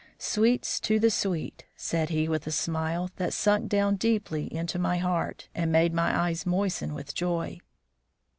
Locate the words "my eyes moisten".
5.93-6.95